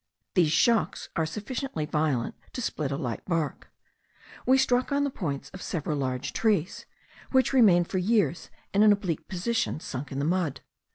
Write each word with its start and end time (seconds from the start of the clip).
These 0.33 0.51
shocks 0.51 1.09
are 1.15 1.27
sufficiently 1.27 1.85
violent 1.85 2.33
to 2.53 2.61
split 2.63 2.91
a 2.91 2.97
light 2.97 3.23
bark. 3.25 3.69
We 4.47 4.57
struck 4.57 4.91
on 4.91 5.03
the 5.03 5.11
points 5.11 5.51
of 5.51 5.61
several 5.61 5.95
large 5.99 6.33
trees, 6.33 6.87
which 7.31 7.53
remain 7.53 7.83
for 7.83 7.99
years 7.99 8.49
in 8.73 8.81
an 8.81 8.93
oblique 8.93 9.27
position, 9.27 9.79
sunk 9.79 10.11
in 10.11 10.17
the 10.17 10.25
mud. 10.25 10.61